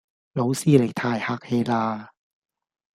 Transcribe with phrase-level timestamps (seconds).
[0.33, 2.09] 老師你太客氣啦